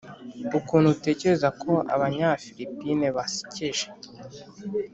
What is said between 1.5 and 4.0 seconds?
ko abanyafilipine basekeje.